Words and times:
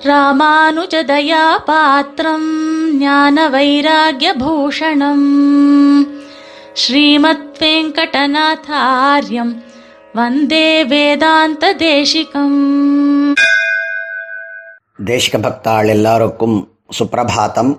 ராமானுஜதயா 0.00 1.42
பாத்திரம் 1.64 2.46
ஞான 2.98 3.36
வைராகிய 3.48 4.30
பூஷணம் 4.38 5.26
ஸ்ரீமத் 6.74 7.58
வெங்கடநாதாரியம் 7.60 9.52
வந்தே 10.14 10.68
வேதாந்த 10.84 11.72
தேசிகம் 11.82 12.56
தேசிக 15.04 15.36
பக்தாள் 15.38 15.88
எல்லாருக்கும் 15.88 16.56
சுப்பிரபாதம் 16.98 17.72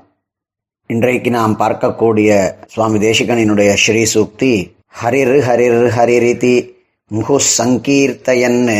இன்றைக்கு 0.89 1.31
நாம் 1.31 1.59
பார்க்கக்கூடிய 1.59 2.29
சுவாமி 2.67 2.99
தேசிகனினுடைய 2.99 3.73
ஸ்ரீ 3.79 4.05
சூக்தி 4.13 4.53
ஹரிர் 5.01 5.38
ஹரிர் 5.41 5.83
ஹரிரிதி 5.89 6.55
முகு 7.11 7.38
சங்கீர்த்தையன்னு 7.57 8.79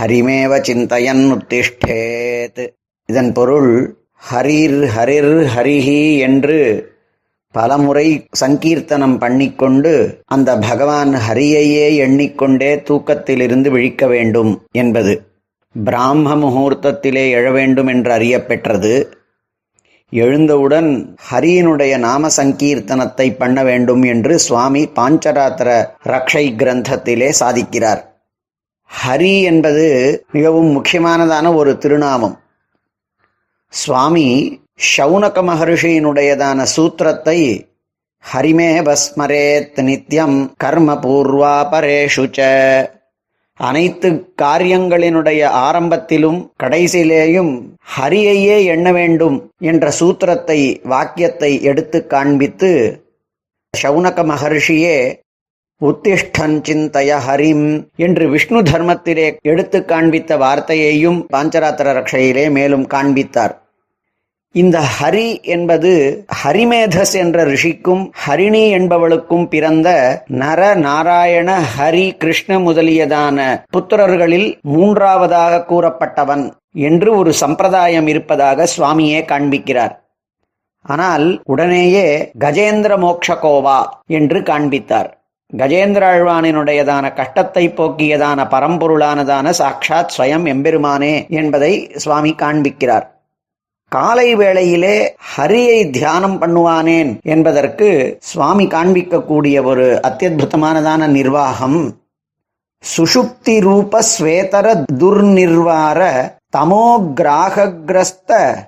ஹரிமேவ 0.00 0.60
சிந்தயன் 0.60 1.38
உத்திஷ்டேத். 1.38 2.68
இதன் 3.06 3.32
பொருள் 3.32 3.96
ஹரிர் 4.32 4.88
ஹரிர் 4.96 5.48
ஹரிஹி 5.56 6.18
என்று 6.18 6.58
பலமுறை 7.50 8.26
சங்கீர்த்தனம் 8.40 9.18
பண்ணிக்கொண்டு 9.18 10.22
அந்த 10.24 10.58
பகவான் 10.58 11.14
ஹரியையே 11.14 11.96
எண்ணிக்கொண்டே 11.96 12.76
தூக்கத்திலிருந்து 12.76 13.68
விழிக்க 13.68 14.06
வேண்டும் 14.06 14.62
என்பது. 14.70 15.22
பிராம 15.84 16.34
முகூர்த்தத்திலே 16.34 17.30
எழ 17.30 17.52
வேண்டும் 17.52 17.86
என்று 17.86 18.12
அறியப்பெற்றது. 18.12 19.12
எழுந்தவுடன் 20.10 21.16
ஹரியினுடைய 21.32 21.98
நாம 21.98 22.28
சங்கீர்த்தனத்தை 22.36 23.36
பண்ண 23.38 23.64
வேண்டும் 23.64 24.02
என்று 24.02 24.38
சுவாமி 24.38 24.88
பாஞ்சராத்திர 24.96 25.84
ரக்ஷை 26.04 26.52
கிரந்தத்திலே 26.56 27.32
சாதிக்கிறார். 27.40 28.06
ஹரி 28.90 29.42
என்பது 29.42 29.86
மிகவும் 30.32 30.70
முக்கியமானதான 30.76 31.54
ஒரு 31.54 31.78
திருநாமம். 31.78 32.36
சுவாமி 33.72 34.60
ஷௌனக 34.96 35.42
மகர்ஷியினுடையதான 35.50 36.66
சூத்திரத்தை 36.76 37.66
ஹரிமே 38.24 38.70
பஸ்மரேத் 38.88 39.78
நித்யம் 39.88 40.50
கர்ம 40.56 40.94
பூர்வா 40.94 41.54
ச. 42.14 42.48
அனைத்து 43.60 44.08
காரியங்களினுடைய 44.42 45.42
ஆரம்பத்திலும் 45.44 46.40
கடைசியிலேயும் 46.62 47.52
ஹரியையே 47.98 48.64
எண்ண 48.64 48.92
வேண்டும் 48.92 49.50
என்ற 49.60 49.92
சூத்திரத்தை 50.00 50.60
வாக்கியத்தை 50.82 51.62
எடுத்து 51.62 52.06
காண்பித்து 52.06 52.70
ஷௌனக 53.82 54.24
மகர்ஷியே 54.24 54.98
உத்திஷ்டஞ்சிந்தய 55.86 57.10
ஹரிம் 57.26 57.88
என்று 57.96 58.28
விஷ்ணு 58.28 58.62
தர்மத்திலே 58.62 59.36
எடுத்து 59.42 59.84
காண்பித்த 59.84 60.36
வார்த்தையையும் 60.36 61.26
பாஞ்சராத்திர 61.32 61.92
ரக்ஷையிலே 61.98 62.50
மேலும் 62.50 62.86
காண்பித்தார். 62.86 63.62
இந்த 64.52 64.82
ஹரி 65.00 65.42
என்பது 65.42 66.24
ஹரிமேதஸ் 66.44 67.12
என்ற 67.12 67.44
ரிஷிக்கும் 67.44 68.10
ஹரிணி 68.26 68.64
என்பவளுக்கும் 68.78 69.48
பிறந்த 69.48 69.88
நர 70.26 70.74
நாராயண 70.74 71.64
ஹரி 71.78 72.16
கிருஷ்ண 72.16 72.58
முதலியதான 72.58 73.64
புத்திரர்களில் 73.76 74.58
மூன்றாவதாக 74.62 75.64
கூறப்பட்டவன் 75.68 76.50
என்று 76.72 77.16
ஒரு 77.16 77.32
சம்பிரதாயம் 77.32 78.06
இருப்பதாக 78.06 78.66
சுவாமியே 78.76 79.20
காண்பிக்கிறார். 79.24 79.94
ஆனால் 80.82 81.40
உடனேயே 81.44 82.32
கஜேந்திர 82.38 82.92
மோக்ஷகோவா 83.06 83.84
என்று 84.06 84.42
காண்பித்தார். 84.42 85.17
கஜேந்திராழ்வானினுடையதான 85.52 87.14
கஷ்டத்தை 87.14 87.68
போக்கியதான 87.68 88.48
பரம்பொருளானதான 88.50 89.52
சாக்ஷாத் 89.58 90.12
ஸ்வயம் 90.16 90.44
எம்பெருமானே 90.44 91.28
என்பதை 91.28 91.90
சுவாமி 91.94 92.32
காண்பிக்கிறார். 92.32 93.06
காலை 93.88 94.36
வேளையிலே 94.36 95.16
ஹரியை 95.36 95.90
தியானம் 95.90 96.42
பண்ணுவானேன் 96.42 97.20
என்பதற்கு 97.22 98.18
சுவாமி 98.18 98.66
காண்பிக்கக்கூடிய 98.66 99.62
ஒரு 99.62 100.00
அத்தியுதமானதான 100.08 101.08
நிர்வாகம் 101.08 101.98
சுஷுப்தி 102.84 103.60
ரூப 103.60 104.02
ஸ்வேதர 104.18 104.84
துர்நிர்வார 104.98 106.00
தமோ 106.56 107.14
கிராகிரஸ்த 107.20 108.60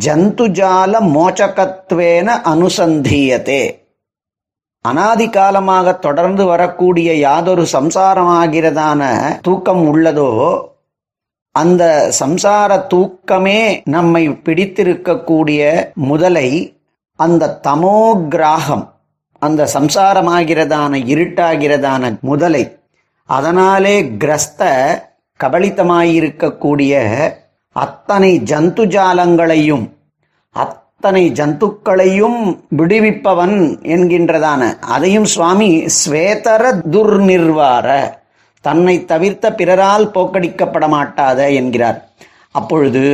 ஜந்துஜால 0.00 1.00
மோச்சகத்வேன 1.00 2.28
அனுசந்தீயத்தே 2.44 3.85
அனாதி 4.86 5.26
காலமாக 5.30 5.94
தொடர்ந்து 6.06 6.44
வரக்கூடிய 6.44 7.10
யாதொரு 7.26 7.64
சம்சாரமாகிறதான 7.72 9.02
தூக்கம் 9.42 9.82
உள்ளதோ 9.86 10.30
அந்த 11.54 11.82
சம்சார 12.20 12.70
தூக்கமே 12.86 13.60
நம்மை 13.84 14.22
பிடித்திருக்கக்கூடிய 14.46 15.60
முதலை 16.08 16.48
அந்த 17.18 17.44
தமோகிராகம் 17.62 18.84
அந்த 19.42 19.62
சம்சாரமாகிறதான 19.74 20.92
இருட்டாகிறதான 21.12 22.12
முதலை. 22.20 22.64
அதனாலே 23.28 23.96
கிரஸ்த 24.02 24.62
கபலித்தமாயிருக்கக்கூடிய 25.40 26.92
அத்தனை 27.76 28.30
ஜந்துஜாலங்களையும் 28.44 29.86
அத்தனை 31.06 31.32
ஜந்துக்களையும் 31.40 32.38
விடுவிப்பவன் 32.78 33.58
என்கின்றதான. 33.94 34.62
அதையும் 34.80 35.24
சுவாமி 35.24 35.68
ஸ்வேதர 35.96 36.62
துர்நிர்வார. 36.90 37.88
தன்னை 38.60 39.04
தவிர்த்த 39.04 39.52
பிறரால் 39.54 40.06
போக்கடிக்கப்பட 40.14 40.86
மாட்டாத 40.88 41.50
என்கிறார். 41.50 41.98
அப்பொழுது 42.50 43.04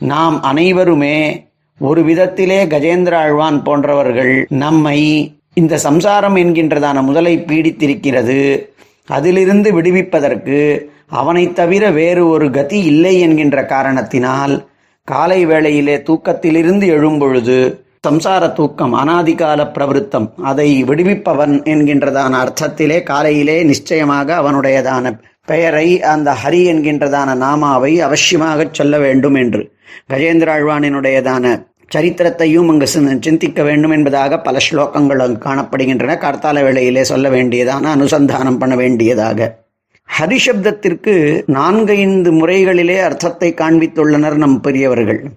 நாம் 0.00 0.42
அனைவருமே 0.42 1.18
ஒரு 1.80 2.02
விதத்திலே 2.02 2.58
கஜேந்திர 2.74 3.16
ஆழ்வான் 3.24 3.60
போன்றவர்கள் 3.64 4.46
நம்மை 4.64 4.98
இந்த 5.54 5.78
சம்சாரம் 5.78 6.36
என்கின்றதான 6.36 7.02
முதலை 7.02 7.34
பீடித்திருக்கிறது. 7.38 8.40
அதிலிருந்து 9.08 9.70
விடுவிப்பதற்கு 9.80 10.58
அவனை 11.20 11.52
தவிர 11.52 11.90
வேறு 11.90 12.24
ஒரு 12.28 12.48
கதி 12.50 12.80
இல்லை 12.84 13.20
என்கின்ற 13.20 13.64
காரணத்தினால் 13.66 14.56
காலை 15.08 15.46
வேளையிலே 15.46 15.96
தூக்கத்திலிருந்து 16.02 16.86
எழும்பொழுது 16.96 17.56
சம்சார 18.08 18.52
தூக்கம் 18.52 18.94
அனாதிகால 18.94 19.60
பிரவருத்தம் 19.74 20.26
அதை 20.42 20.84
விடுவிப்பவன் 20.84 21.54
என்கின்றதான 21.70 22.32
அர்த்தத்திலே 22.42 23.02
காலையிலே 23.02 23.62
நிச்சயமாக 23.62 24.36
அவனுடையதான 24.42 25.12
பெயரை 25.46 26.02
அந்த 26.02 26.36
ஹரி 26.42 26.62
என்கின்றதான 26.72 27.30
நாமாவை 27.44 27.92
அவசியமாக 28.08 28.66
சொல்ல 28.72 28.98
வேண்டும் 28.98 29.34
என்று. 29.34 29.62
கஜேந்திர 30.10 30.50
ஆழ்வானினுடையதான 30.56 31.46
சரித்திரத்தையும் 31.94 32.68
அங்கு 32.68 32.86
சிந்திக்க 33.20 33.62
வேண்டும் 33.62 33.90
என்பதாக 33.90 34.38
பல 34.38 34.58
ஸ்லோகங்கள் 34.70 35.22
அங்கு 35.26 35.40
காணப்படுகின்றன. 35.48 36.16
கார்த்தால 36.24 36.62
வேளையிலே 36.62 37.04
சொல்ல 37.04 37.28
வேண்டியதான 37.30 37.86
அனுசந்தானம் 37.94 38.58
பண்ண 38.58 38.76
வேண்டியதாக. 38.76 39.38
ஹரிசப்தத்திற்கு 40.08 41.42
நான்கைந்து 41.46 42.32
முறைகளிலே 42.32 43.00
அர்த்தத்தை 43.00 43.54
காண்பித்துள்ளனர் 43.54 44.36
நம் 44.36 44.60
பெரியவர்கள். 44.60 45.30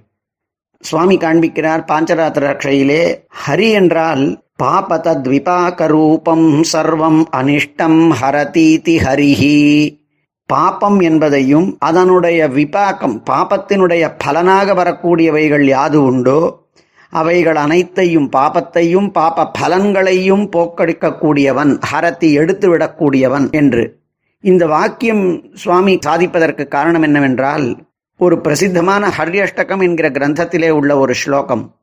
சுவாமி 0.80 1.18
காண்பிக்கிறார் 1.18 1.84
பாஞ்சராத்திராட்சையிலே 1.92 3.24
ஹரி 3.46 3.72
என்றால் 3.72 4.44
பாபதத் 4.64 5.28
விபாகரூபம் 5.28 6.62
சர்வம் 6.74 7.22
அனிஷ்டம் 7.32 8.14
ஹரதீதி 8.22 8.96
ஹரிஹி. 9.06 9.98
பாப்பம் 10.46 11.00
என்பதையும் 11.00 11.78
அதனுடைய 11.80 12.48
விபாக்கம் 12.48 13.24
பாப்பத்தினுடைய 13.30 14.16
பலனாக 14.18 14.74
வரக்கூடியவைகள் 14.74 15.66
யாது 15.66 16.04
உண்டோ 16.04 16.70
அவைகள் 17.10 17.56
அனைத்தையும் 17.56 18.30
பாபத்தையும் 18.32 19.12
பாப 19.12 19.52
பலன்களையும் 19.60 20.46
போக்கடிக்கக்கூடியவன் 20.56 21.80
ஹரத்தி 21.92 22.30
எடுத்துவிடக்கூடியவன் 22.38 23.52
என்று. 23.52 24.01
இந்த 24.42 24.68
வாக்கியம் 24.68 25.50
சுவாமி 25.54 26.00
சாதிப்பதற்கு 26.06 26.68
காரணம் 26.68 27.02
என்னவென்றால் 27.02 27.86
ஒரு 28.18 28.42
பிரசித்தமான 28.42 29.14
ஹரியஷ்டகம் 29.18 29.82
என்கிற 29.82 30.10
கிரந்தத்திலே 30.10 30.70
உள்ள 30.70 30.98
ஒரு 30.98 31.14
ஸ்லோகம். 31.14 31.76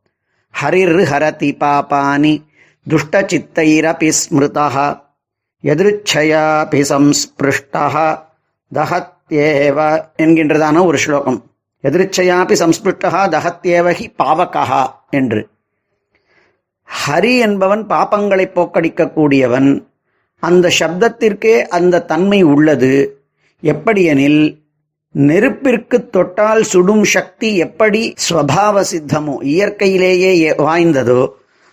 ஹரிர் 0.62 1.02
ஹரதி 1.12 1.52
பாபானி 1.60 2.44
துஷ்டச்சித்தைரபி 2.90 4.12
ஸ்மிருதா 4.20 5.00
எதிர்ச்சயாபி 5.62 6.82
சம்ஸ்பிருஷ்டா 6.88 8.18
தகத்யேவ 8.74 10.08
என்கின்றதான 10.18 10.84
ஒரு 10.84 10.98
ஸ்லோகம். 10.98 11.50
எதிர்ச்சையாபி 11.82 12.54
சம்ஸ்பிருஷ்டா 12.62 13.22
தகத்யேவகி 13.34 14.06
பாவகா 14.22 14.86
என்று. 15.10 15.48
ஹரி 17.08 17.38
என்பவன் 17.38 17.86
பாப்பங்களை 17.86 18.46
போக்கடிக்கக்கூடியவன் 18.54 19.87
அந்த 20.42 20.66
சப்தத்திற்கே 20.78 21.56
அந்த 21.78 22.04
தன்மை 22.12 22.40
உள்ளது. 22.42 22.94
எப்படியெனில் 23.62 24.42
நெருப்பிற்கு 25.14 25.98
தொட்டால் 26.10 26.62
சுடும் 26.62 27.04
சக்தி 27.04 27.56
எப்படி 27.56 28.02
ஸ்வபாவ 28.28 28.82
சித்தமோ 28.90 29.34
இயற்கையிலேயே 29.52 30.32
வாய்ந்ததோ 30.66 31.22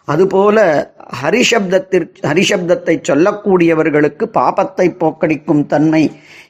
அதுபோல 0.08 0.58
ஹரிசப்தத்திற்கு 1.22 2.18
ஹரிசப்தத்தை 2.30 2.96
சொல்லக்கூடியவர்களுக்கு 3.10 4.26
பாபத்தை 4.38 4.88
போக்கடிக்கும் 5.02 5.64
தன்மை 5.66 6.04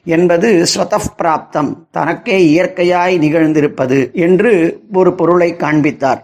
என்பது 0.04 0.48
ஸ்வதப் 0.72 1.12
பிராப்தம் 1.20 1.70
தனக்கே 1.90 2.38
இயற்கையாய் 2.52 3.16
நிகழ்ந்திருப்பது 3.18 3.98
என்று 4.26 4.52
ஒரு 4.92 5.12
பொருளை 5.14 5.50
காண்பித்தார். 5.56 6.22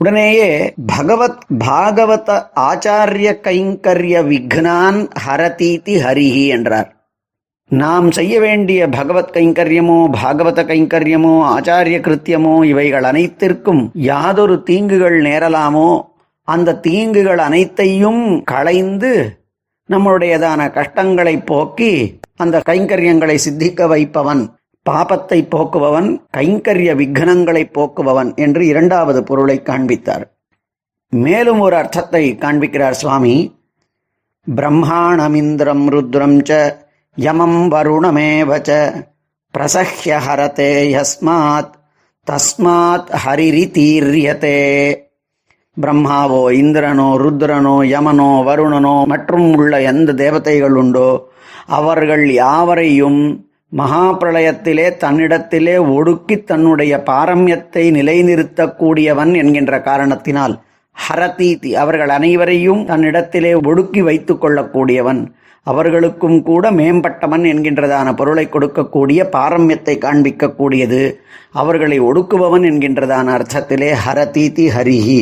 உடனேயே 0.00 0.74
பகவத் 0.86 1.40
பாகவத 1.64 2.28
ஆச்சாரிய 2.56 3.28
கைங்கரிய 3.46 4.16
விக்னான் 4.28 4.98
ஹரதீதி 5.26 5.94
ஹரிஹி 6.04 6.46
என்றார். 6.46 6.90
நாம் 7.70 8.10
செய்ய 8.10 8.40
வேண்டிய 8.40 8.88
பகவத் 8.88 9.32
கைங்கரியமோ 9.36 9.96
பாகவத 10.22 10.60
கைங்கரியமோ 10.70 11.32
ஆச்சாரிய 11.54 11.98
கிருத்தியமோ 12.04 12.64
இவைகள் 12.64 13.02
அனைத்திற்கும் 13.02 13.90
யாதொரு 13.94 14.62
தீங்குகள் 14.62 15.22
நேரலாமோ 15.22 15.90
அந்த 16.42 16.78
தீங்குகள் 16.86 17.38
அனைத்தையும் 17.38 18.44
களைந்து 18.44 19.12
நம்மளுடையதான 19.90 20.70
கஷ்டங்களை 20.72 21.36
போக்கி 21.44 22.20
அந்த 22.36 22.62
கைங்கரியங்களை 22.68 23.38
சித்திக்க 23.46 23.88
வைப்பவன். 23.88 24.42
பாபத்தை 24.88 25.38
போக்குபவன் 25.54 26.08
கைங்கரிய 26.36 26.90
விக்னங்களை 27.00 27.62
போக்குபவன் 27.76 28.30
என்று 28.44 28.62
இரண்டாவது 28.66 29.20
பொருளை 29.30 29.56
காண்பித்தார். 29.62 30.24
மேலும் 31.12 31.60
ஒரு 31.66 31.76
அர்த்தத்தை 31.76 32.24
காண்பிக்கிறார் 32.44 33.00
சுவாமி. 33.02 33.36
பிரம்மாணமிந்திரம் 34.46 35.86
ருத்ரம் 35.94 36.38
ச 36.48 36.52
யமம் 37.16 37.60
வருணமேவச்ச 37.72 38.70
பிரசஹ்ய 39.54 40.16
ஹரதே 40.26 40.72
யஸ்மாத் 40.94 41.74
தஸ்மாத் 42.26 43.10
ஹரிரி 43.24 43.64
தீரியதே 43.76 44.60
பிரம்மாவோ 45.76 46.40
இந்திரனோ 46.60 47.08
ருத்ரனோ 47.22 47.74
யமனோ 47.92 48.30
வருணனோ 48.48 48.96
மற்றும் 49.12 49.48
உள்ள 49.56 49.80
எந்த 49.90 50.14
தேவதைகள் 50.22 50.76
உண்டோ 50.82 51.10
அவர்கள் 51.78 52.24
யாவரையும் 52.32 53.20
மகாபிரளயத்திலே 53.72 54.86
தன்னிடத்திலே 55.02 55.74
ஒடுக்கி 55.96 56.36
தன்னுடைய 56.44 57.02
பாரம்யத்தை 57.10 57.84
நிலைநிறுத்தக்கூடியவன் 57.96 59.32
என்கின்ற 59.34 59.80
காரணத்தினால் 59.80 60.54
ஹரதீதி 60.96 61.70
அவர்கள் 61.72 62.08
அனைவரையும் 62.08 62.80
தன்னிடத்திலே 62.86 63.52
ஒடுக்கி 63.68 64.00
வைத்துக் 64.02 64.40
கொள்ளக்கூடியவன். 64.42 65.20
அவர்களுக்கும் 65.66 66.42
கூட 66.42 66.70
மேம்பட்டவன் 66.70 67.44
என்கின்றதான 67.44 68.14
பொருளை 68.14 68.46
கொடுக்கக்கூடிய 68.48 69.20
பாரம்யத்தை 69.36 69.94
காண்பிக்கக்கூடியது. 70.04 71.02
அவர்களை 71.52 71.98
ஒடுக்குபவன் 72.00 72.64
என்கின்றதான 72.70 73.26
அர்த்தத்திலே 73.38 73.90
ஹரதீதி 74.04 74.66
ஹரிஹி 74.76 75.20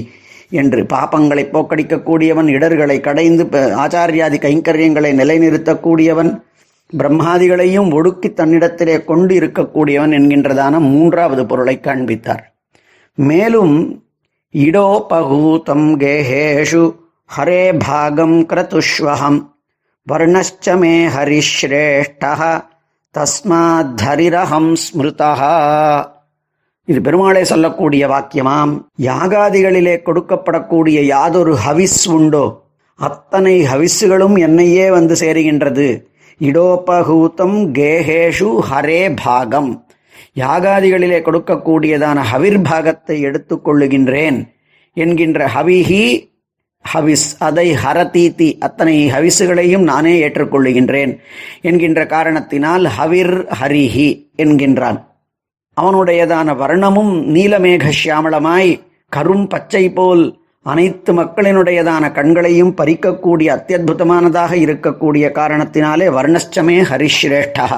என்று 0.51 0.81
பாப்பங்களை 0.87 1.45
போக்கடிக்கக்கூடியவன் 1.55 2.49
இடர்களை 2.49 3.01
கடைந்து 3.01 3.45
ஆச்சாரியாதி 3.85 4.39
கைங்கரியங்களை 4.47 5.11
நிலைநிறுத்தக்கூடியவன் 5.21 6.31
பிரம்மாதிகளையும் 6.93 7.91
ஒடுக்கி 7.93 8.29
தன்னிடத்திலே 8.29 9.05
கொண்டு 9.05 9.35
இருக்கக்கூடியவன் 9.35 10.15
என்கின்றதான 10.19 10.79
மூன்றாவது 10.79 11.47
பொருளை 11.47 11.81
காண்பித்தார். 11.81 12.55
மேலும் 13.15 14.05
இடோபகூதம் 14.55 15.97
கேஹேஷு 16.03 16.97
ஹரே 17.37 17.79
பாகம் 17.87 18.47
கிரதுஷ்வகம் 18.47 19.55
வர்ணச்சமே 20.13 20.79
மே 20.79 21.07
ஹரிஸ்ரேஷ்ட 21.07 22.63
தஸ்மாத்தரிரஹம் 23.19 24.75
ஸ்மிருதா 24.85 26.07
இது 26.85 27.01
பெருமாளே 27.01 27.45
சொல்லக்கூடிய 27.45 28.09
வாக்கியமாம். 28.09 28.85
யாகாதிகளிலே 29.03 30.03
கொடுக்கப்படக்கூடிய 30.05 31.01
யாதொரு 31.01 31.59
ஹவிஸ் 31.67 32.11
உண்டோ? 32.11 32.65
அத்தனை 32.95 33.63
ஹவிஸ்களும் 33.63 34.39
என்னையே 34.39 34.91
வந்து 34.91 35.15
சேருகின்றது. 35.15 36.15
இடோபகூதம் 36.41 37.59
கேஹேஷு 37.73 38.49
ஹரே 38.69 39.03
பாகம் 39.15 39.71
யாகாதிகளிலே 40.37 41.19
கொடுக்கக்கூடியதான 41.23 42.19
ஹவிர் 42.23 42.63
பாகத்தை 42.63 43.17
எடுத்துக்கொள்ளுகின்றேன் 43.21 44.39
என்கின்ற 44.97 45.47
ஹவிஹி 45.55 46.05
ஹவிஸ் 46.85 47.29
அதை 47.39 47.69
ஹரதீதி 47.75 48.49
அத்தனை 48.59 48.97
ஹவிசுகளையும் 49.09 49.85
நானே 49.85 50.15
ஏற்றுக்கொள்ளுகின்றேன் 50.19 51.13
என்கின்ற 51.63 52.01
காரணத்தினால் 52.07 52.85
ஹவிர் 52.89 53.37
ஹரிஹி 53.61 54.09
என்கின்றான் 54.37 54.99
அவனுடையதான 55.77 56.51
வர்ணமும் 56.57 57.15
நீலமேக 57.35 57.87
சியாமளமாய் 58.03 58.71
கரும் 59.13 59.47
பச்சை 59.47 59.85
போல் 59.93 60.25
அனைத்து 60.67 61.11
மக்களினுடையதான 61.13 62.05
கண்களையும் 62.13 62.73
பறிக்கக்கூடிய 62.77 63.49
அத்தியுதமானதாக 63.57 64.53
இருக்கக்கூடிய 64.57 65.27
காரணத்தினாலே 65.33 66.09
வர்ணஷ்டமே 66.09 66.79
ஹரிஸ்ரேஷ்டா 66.83 67.69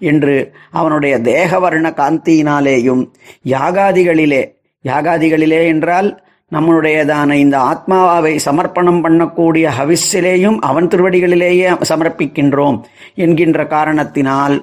என்று 0.00 0.36
அவனுடைய 0.70 1.14
தேக 1.20 1.58
வர்ண 1.58 1.88
காந்தியினாலேயும் 1.96 3.02
யாகாதிகளிலே 3.48 4.42
யாகாதிகளிலே 4.84 5.62
என்றால் 5.66 6.08
நம்முடையதான 6.52 7.30
இந்த 7.34 7.56
ஆத்மாவை 7.62 8.32
சமர்ப்பணம் 8.38 9.00
பண்ணக்கூடிய 9.02 9.66
ஹவிஸிலேயும் 9.78 10.58
அவன் 10.60 10.88
திருவடிகளிலேயே 10.88 11.70
சமர்ப்பிக்கின்றோம் 11.88 12.78
என்கின்ற 13.16 13.66
காரணத்தினால் 13.66 14.56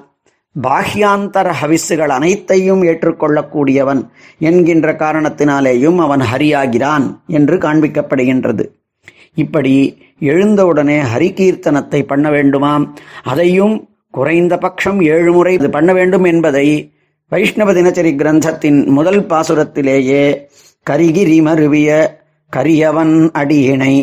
பாஹ்யாந்தர 0.62 1.48
ஹவிசுகள் 1.60 2.08
அனைத்தையும் 2.08 2.82
ஏற்றுக்கொள்ளக்கூடியவன் 2.82 4.02
என்கின்ற 4.38 4.92
காரணத்தினாலேயும் 4.92 5.96
அவன் 5.96 6.20
ஹரியாகிறான் 6.20 7.06
என்று 7.26 7.56
காண்பிக்கப்படுகின்றது. 7.56 8.64
இப்படி 9.34 9.98
எழுந்தவுடனே 10.18 10.98
ஹரி 11.00 11.30
கீர்த்தனத்தை 11.38 12.02
பண்ண 12.02 12.30
வேண்டுமாம். 12.30 12.84
அதையும் 13.22 13.88
குறைந்த 14.10 14.58
பட்சம் 14.58 15.00
ஏழு 15.02 15.32
முறை 15.32 15.54
இது 15.54 15.70
பண்ண 15.70 15.92
வேண்டும் 15.92 16.24
என்பதை 16.24 16.94
வைஷ்ணவ 17.32 17.72
தினச்சரி 17.72 18.12
கிரந்தத்தின் 18.14 18.86
முதல் 18.86 19.26
பாசுரத்திலேயே 19.26 20.46
கரிகிரி 20.90 21.38
மருவிய 21.42 21.90
கரியவன் 22.52 23.30
அடியினை 23.32 23.94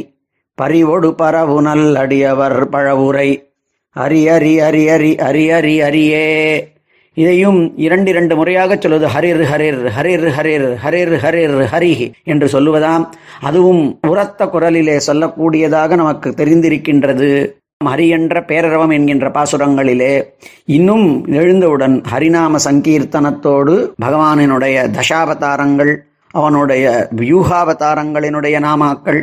பறிவொடு 0.56 1.09
பரவுனல் 1.12 1.95
அடியவர் 1.95 2.69
பழவுரை 2.69 3.30
அரி 3.96 4.20
அரி 4.30 4.52
அரி 4.62 4.84
அரி 4.90 5.10
அரி 5.28 5.46
அரி 5.52 5.74
அரியே. 5.88 6.28
இதையும் 7.14 7.78
இரண்டு 7.78 8.10
இரண்டு 8.10 8.36
முறையாக 8.36 8.78
சொல்வது 8.80 9.08
ஹரிர் 9.08 9.42
ஹரிர் 9.52 9.82
ஹரிர் 9.96 10.28
ஹரிர் 10.36 10.68
ஹரிர் 10.84 11.16
ஹரிர் 11.24 11.56
ஹரி 11.72 12.14
என்று 12.24 12.48
சொல்லுவதாம். 12.48 13.04
அதுவும் 13.42 14.00
உரத்த 14.08 14.46
குரலிலே 14.46 14.96
சொல்லக்கூடியதாக 15.08 15.96
நமக்கு 15.96 16.30
தெரிந்திருக்கின்றது. 16.30 17.32
ஹரி 17.86 18.08
என்ற 18.08 18.42
பேரரவம் 18.42 18.94
என்கின்ற 18.94 19.28
பாசுரங்களிலே 19.30 20.14
இன்னும் 20.66 21.06
எழுந்தவுடன் 21.34 22.02
ஹரிநாம 22.12 22.56
சங்கீர்த்தனத்தோடு 22.70 23.76
பகவானினுடைய 24.02 24.88
தசாவதாரங்கள் 24.98 25.94
அவனுடைய 26.31 26.86
வியூகாவதாரங்களினுடைய 27.21 28.57
நாமாக்கள் 28.60 29.21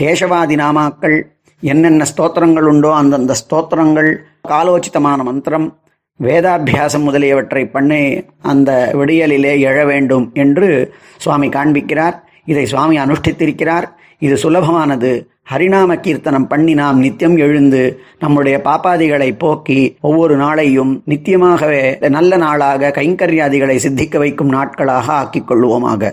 கேசவாதி 0.00 0.56
நாமாக்கள் 0.56 1.18
என்னென்ன 1.60 2.04
ஸ்தோத்திரங்கள் 2.16 2.68
உண்டோ 2.72 2.94
அந்தந்த 2.94 3.34
ஸ்தோத்திரங்கள் 3.42 4.16
காலோச்சிதமான 4.48 5.22
மந்திரம் 5.22 5.78
வேதாபியாசம் 6.22 7.02
முதலியவற்றை 7.02 7.66
பண்ணி 7.66 8.24
அந்த 8.42 8.90
விடியலிலே 8.92 9.52
எழ 9.60 9.86
வேண்டும் 9.86 10.30
என்று 10.34 10.94
சுவாமி 11.16 11.48
காண்பிக்கிறார். 11.48 12.16
இதை 12.44 12.66
சுவாமி 12.66 12.98
அனுஷ்டித்திருக்கிறார். 12.98 13.86
இது 14.18 14.34
சுலபமானது. 14.34 15.28
ஹரிநாம 15.50 16.00
கீர்த்தனம் 16.00 16.46
பண்ணி 16.46 16.74
நாம் 16.74 16.98
நித்தியம் 16.98 17.36
எழுந்து 17.36 18.00
நம்முடைய 18.18 18.60
பாப்பாதிகளை 18.64 19.38
போக்கி 19.38 19.96
ஒவ்வொரு 20.00 20.36
நாளையும் 20.36 20.92
நித்தியமாகவே 21.08 22.08
நல்ல 22.08 22.36
நாளாக 22.36 22.88
கைங்கர்யாதிகளை 22.88 23.76
சித்திக்க 23.86 24.18
வைக்கும் 24.18 24.48
நாட்களாக 24.48 25.12
ஆக்கிக் 25.12 25.50
கொள்வோமாக. 25.50 26.12